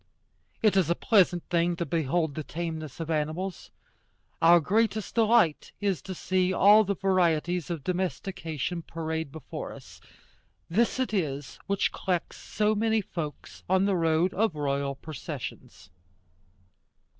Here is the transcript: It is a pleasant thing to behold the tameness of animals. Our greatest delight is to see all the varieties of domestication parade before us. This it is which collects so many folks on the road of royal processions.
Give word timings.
It 0.63 0.75
is 0.75 0.89
a 0.89 0.95
pleasant 0.95 1.43
thing 1.51 1.75
to 1.75 1.85
behold 1.85 2.33
the 2.33 2.43
tameness 2.43 2.99
of 2.99 3.11
animals. 3.11 3.69
Our 4.41 4.59
greatest 4.59 5.13
delight 5.13 5.73
is 5.79 6.01
to 6.01 6.15
see 6.15 6.51
all 6.51 6.83
the 6.83 6.95
varieties 6.95 7.69
of 7.69 7.83
domestication 7.83 8.81
parade 8.81 9.31
before 9.31 9.71
us. 9.71 10.01
This 10.67 10.99
it 10.99 11.13
is 11.13 11.59
which 11.67 11.91
collects 11.91 12.37
so 12.37 12.73
many 12.73 13.01
folks 13.01 13.63
on 13.69 13.85
the 13.85 13.95
road 13.95 14.33
of 14.33 14.55
royal 14.55 14.95
processions. 14.95 15.91